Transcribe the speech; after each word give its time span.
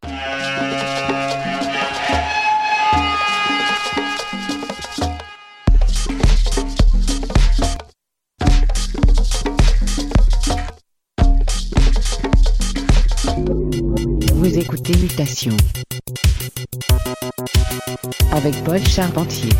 avec 18.31 18.55
Paul 18.63 18.79
Charpentier 18.87 19.51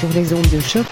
sur 0.00 0.08
les 0.12 0.32
ondes 0.32 0.48
de 0.50 0.58
choc. 0.58 0.86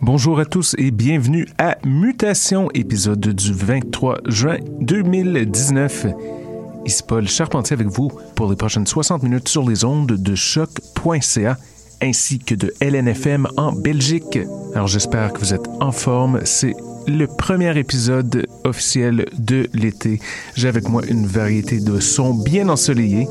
Bonjour 0.00 0.38
à 0.38 0.44
tous 0.44 0.76
et 0.78 0.92
bienvenue 0.92 1.48
à 1.58 1.76
Mutation, 1.84 2.68
épisode 2.72 3.20
du 3.20 3.52
23 3.52 4.18
juin 4.28 4.58
2019. 4.80 6.47
Ici 6.88 7.02
Paul 7.06 7.28
Charpentier 7.28 7.74
avec 7.74 7.88
vous 7.88 8.10
pour 8.34 8.48
les 8.48 8.56
prochaines 8.56 8.86
60 8.86 9.22
minutes 9.22 9.46
sur 9.46 9.68
les 9.68 9.84
ondes 9.84 10.06
de 10.06 10.34
choc.ca 10.34 11.58
ainsi 12.00 12.38
que 12.38 12.54
de 12.54 12.72
LNFM 12.80 13.46
en 13.58 13.72
Belgique. 13.72 14.38
Alors 14.74 14.86
j'espère 14.86 15.34
que 15.34 15.40
vous 15.40 15.52
êtes 15.52 15.68
en 15.80 15.92
forme. 15.92 16.40
C'est 16.46 16.74
le 17.06 17.26
premier 17.26 17.78
épisode 17.78 18.46
officiel 18.64 19.26
de 19.36 19.68
l'été. 19.74 20.18
J'ai 20.54 20.68
avec 20.68 20.88
moi 20.88 21.02
une 21.06 21.26
variété 21.26 21.78
de 21.78 22.00
sons 22.00 22.32
bien 22.32 22.70
ensoleillés. 22.70 23.28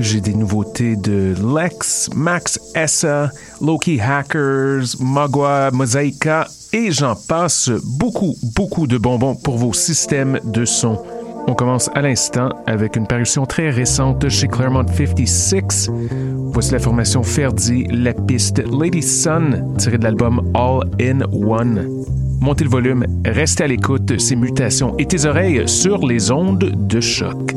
J'ai 0.00 0.22
des 0.22 0.34
nouveautés 0.34 0.96
de 0.96 1.34
Lex, 1.54 2.08
Max 2.14 2.58
Essa, 2.74 3.30
Loki 3.60 4.00
Hackers, 4.00 4.98
Magua, 4.98 5.70
Mosaika 5.72 6.48
et 6.72 6.90
j'en 6.90 7.16
passe 7.16 7.68
beaucoup, 7.84 8.34
beaucoup 8.56 8.86
de 8.86 8.96
bonbons 8.96 9.34
pour 9.34 9.58
vos 9.58 9.74
systèmes 9.74 10.40
de 10.42 10.64
son. 10.64 10.98
On 11.46 11.54
commence 11.54 11.90
à 11.94 12.00
l'instant 12.00 12.48
avec 12.66 12.96
une 12.96 13.06
parution 13.06 13.44
très 13.44 13.70
récente 13.70 14.28
chez 14.28 14.48
Claremont 14.48 14.86
56. 14.86 15.90
Voici 16.52 16.72
la 16.72 16.78
formation 16.78 17.22
Ferdi, 17.22 17.84
la 17.90 18.14
piste 18.14 18.62
Lady 18.72 19.02
Sun, 19.02 19.74
tirée 19.76 19.98
de 19.98 20.04
l'album 20.04 20.50
All 20.54 20.80
in 21.00 21.20
One. 21.32 21.88
Montez 22.40 22.64
le 22.64 22.70
volume, 22.70 23.04
restez 23.24 23.64
à 23.64 23.66
l'écoute, 23.66 24.18
ces 24.18 24.36
mutations 24.36 24.96
et 24.98 25.06
tes 25.06 25.26
oreilles 25.26 25.68
sur 25.68 26.06
les 26.06 26.30
ondes 26.30 26.72
de 26.74 27.00
choc. 27.00 27.54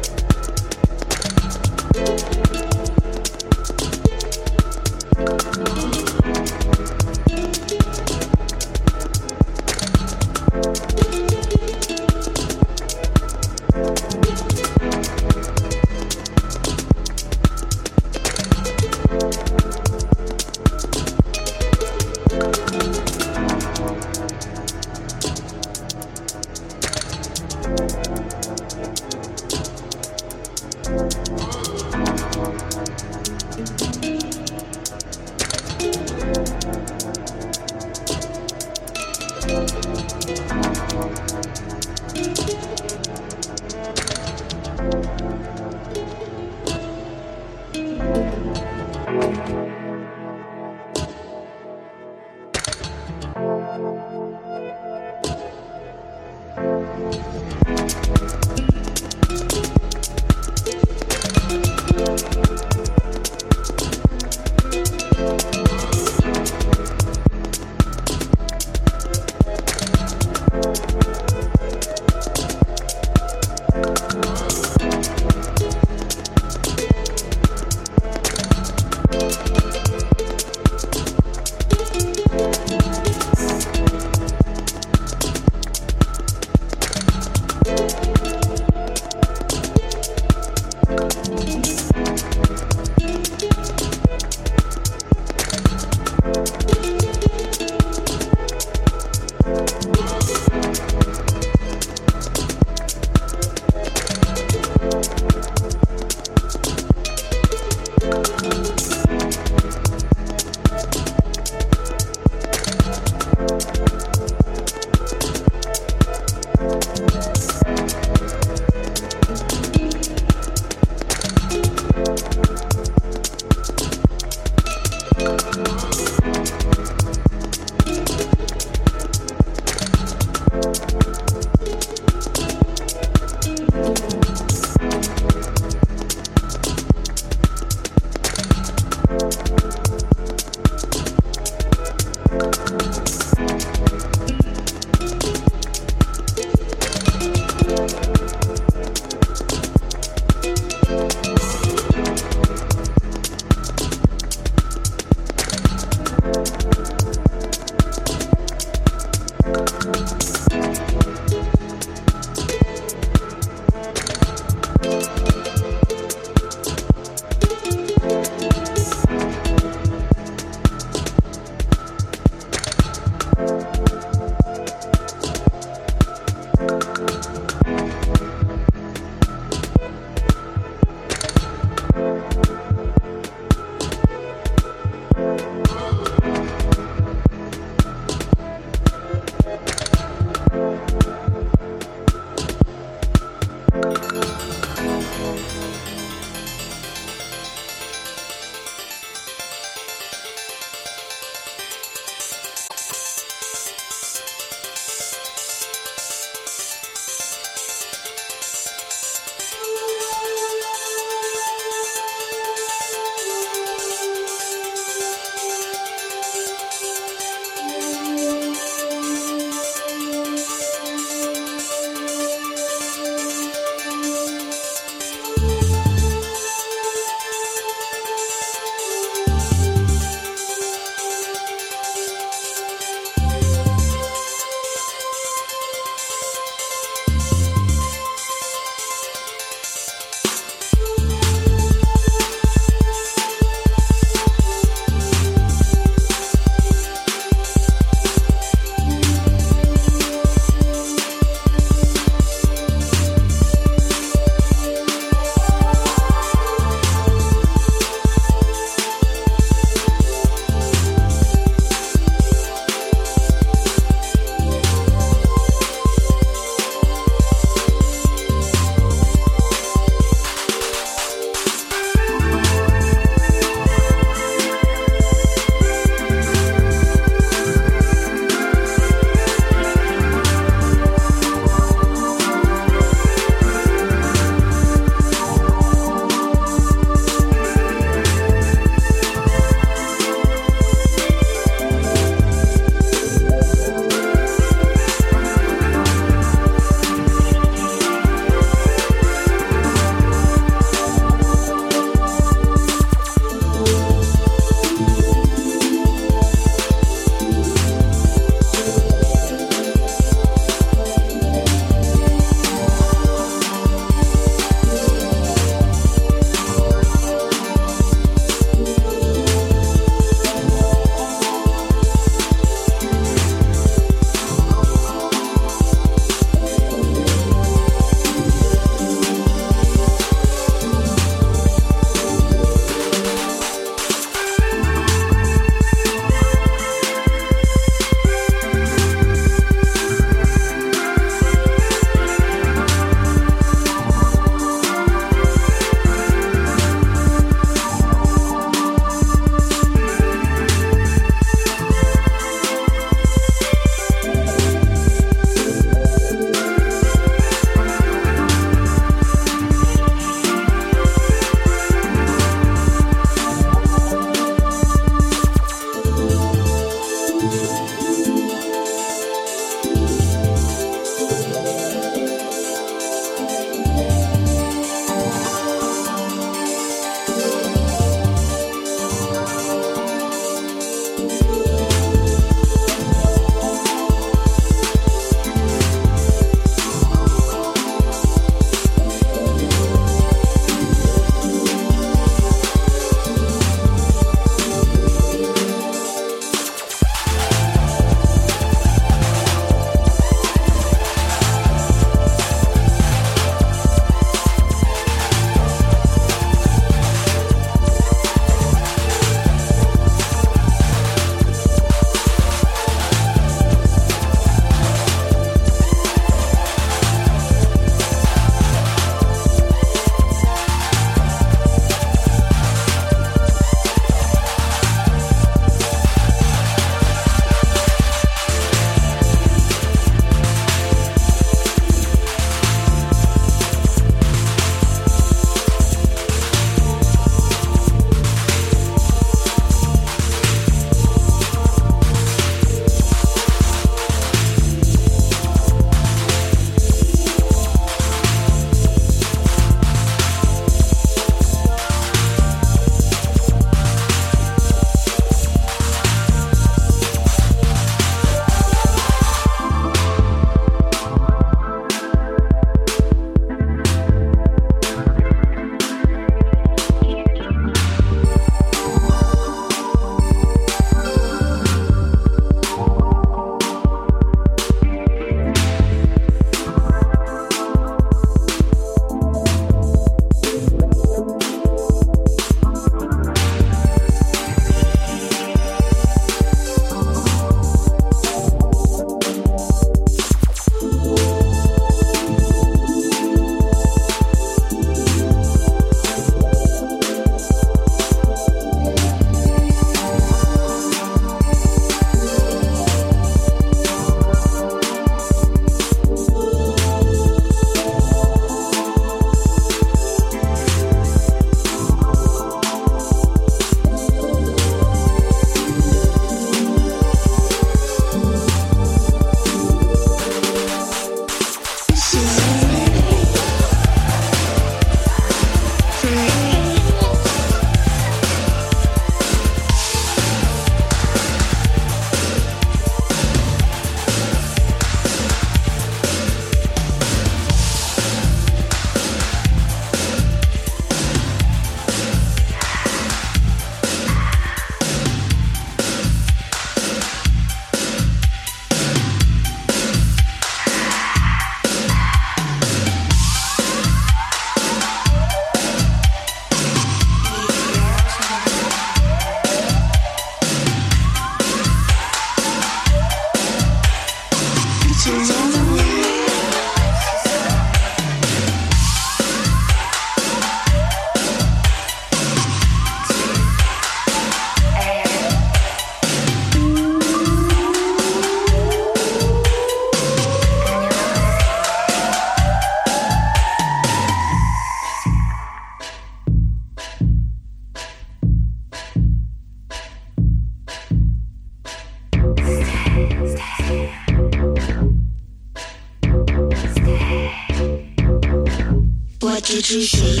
What 599.00 599.24
did 599.24 599.48
you 599.50 599.62
see? 599.62 600.00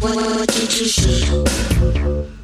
What, 0.00 0.16
what 0.16 0.48
did 0.48 0.80
you 0.80 0.86
see? 0.86 2.39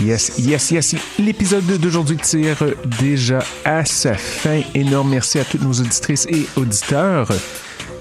Yes, 0.00 0.32
yes, 0.38 0.70
yes. 0.72 0.96
L'épisode 1.20 1.64
d'aujourd'hui 1.78 2.16
tire 2.16 2.56
déjà 2.98 3.44
à 3.64 3.84
sa 3.84 4.14
fin. 4.14 4.62
Énorme 4.74 5.10
merci 5.10 5.38
à 5.38 5.44
toutes 5.44 5.62
nos 5.62 5.72
auditrices 5.72 6.26
et 6.26 6.48
auditeurs. 6.56 7.28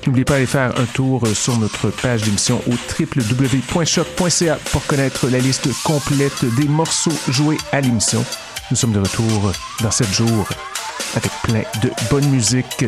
N'oubliez 0.07 0.25
pas 0.25 0.33
d'aller 0.33 0.47
faire 0.47 0.73
un 0.79 0.85
tour 0.85 1.27
sur 1.35 1.55
notre 1.59 1.89
page 1.91 2.23
d'émission 2.23 2.59
au 2.67 2.71
www.choc.ca 2.99 4.55
pour 4.71 4.85
connaître 4.87 5.29
la 5.29 5.37
liste 5.37 5.69
complète 5.83 6.45
des 6.57 6.67
morceaux 6.67 7.13
joués 7.27 7.57
à 7.71 7.81
l'émission. 7.81 8.25
Nous 8.71 8.77
sommes 8.77 8.91
de 8.91 8.99
retour 8.99 9.51
dans 9.81 9.89
7 9.89 10.07
jours 10.13 10.47
avec 11.15 11.31
plein 11.43 11.63
de 11.81 11.91
bonne 12.11 12.29
musique. 12.29 12.85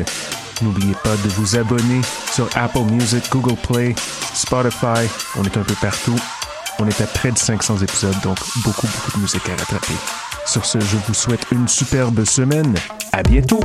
N'oubliez 0.62 0.94
pas 1.04 1.16
de 1.16 1.30
vous 1.30 1.56
abonner 1.56 2.02
sur 2.32 2.48
Apple 2.56 2.84
Music, 2.92 3.24
Google 3.32 3.56
Play, 3.56 3.96
Spotify. 4.34 5.10
On 5.36 5.44
est 5.44 5.58
un 5.58 5.64
peu 5.64 5.74
partout. 5.82 6.20
On 6.78 6.88
est 6.88 7.02
à 7.02 7.08
près 7.08 7.32
de 7.32 7.38
500 7.38 7.80
épisodes, 7.80 8.20
donc 8.24 8.38
beaucoup, 8.64 8.86
beaucoup 8.86 9.18
de 9.18 9.22
musique 9.22 9.50
à 9.50 9.56
rattraper. 9.56 9.96
Sur 10.46 10.66
ce, 10.66 10.80
je 10.80 10.98
vous 11.08 11.16
souhaite 11.16 11.46
une 11.52 11.68
superbe 11.68 12.26
semaine. 12.26 12.76
À 13.12 13.24
bientôt! 13.24 13.62